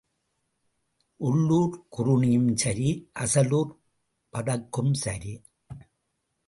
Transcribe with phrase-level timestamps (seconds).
[1.19, 2.89] உள்ளூர்க் குறுணியும் சரி
[3.19, 3.75] அசலூர்ப்
[4.33, 5.33] பதக்கும் சரி.